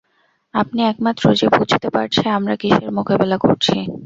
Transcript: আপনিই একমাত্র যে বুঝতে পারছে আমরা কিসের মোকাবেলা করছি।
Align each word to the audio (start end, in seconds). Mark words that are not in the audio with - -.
আপনিই 0.53 0.89
একমাত্র 0.89 1.23
যে 1.33 1.47
বুঝতে 1.49 1.87
পারছে 1.89 2.23
আমরা 2.29 2.53
কিসের 2.55 2.89
মোকাবেলা 2.97 3.37
করছি। 3.37 3.75